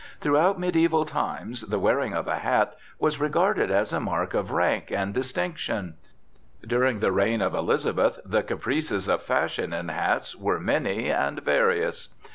[0.19, 4.89] Throughout mediaeval times the wearing of a hat was regarded as a mark of rank
[4.91, 5.93] and distinction.
[6.65, 12.07] During the reign of Elizabeth the caprices of fashion in hats were many and various.